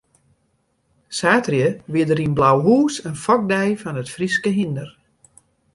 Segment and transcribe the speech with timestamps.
[1.17, 4.89] Saterdei wie der yn Blauhûs in fokdei fan it Fryske hynder.